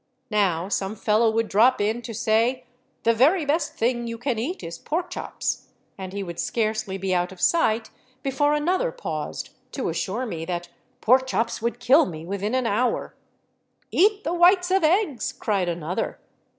Now 0.31 0.67
some 0.67 0.95
fellow 0.95 1.29
would 1.29 1.47
drop 1.47 1.79
in 1.79 2.01
to 2.01 2.13
say," 2.15 2.65
the 3.03 3.13
very 3.13 3.45
best 3.45 3.75
thing 3.75 4.07
you 4.07 4.17
can 4.17 4.39
eat 4.39 4.63
is 4.63 4.79
pork 4.79 5.11
chops," 5.11 5.67
and 5.95 6.11
he 6.11 6.23
would 6.23 6.39
scarcely 6.39 6.97
be 6.97 7.13
out 7.13 7.31
of 7.31 7.39
sight 7.39 7.91
before 8.23 8.55
another 8.55 8.91
paused 8.91 9.51
to 9.73 9.89
assure 9.89 10.25
me 10.25 10.43
that 10.45 10.69
291 11.01 11.01
VAGABONDING 11.03 11.03
DOWN 11.03 11.03
THE 11.03 11.05
ANDES 11.05 11.05
pork 11.05 11.27
chops 11.27 11.61
would 11.61 11.79
kill 11.79 12.05
me 12.07 12.25
within 12.25 12.55
an 12.55 12.65
hour." 12.65 13.15
Eat 13.91 14.23
the 14.23 14.33
whites 14.33 14.71
of 14.71 14.81
eggs/' 14.81 15.37
cried 15.37 15.69
another. 15.69 16.17